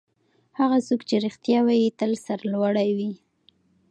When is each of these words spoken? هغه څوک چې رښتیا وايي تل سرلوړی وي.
هغه 0.59 0.77
څوک 0.87 1.01
چې 1.09 1.15
رښتیا 1.25 1.59
وايي 1.65 1.89
تل 1.99 2.11
سرلوړی 2.25 2.89
وي. 2.97 3.11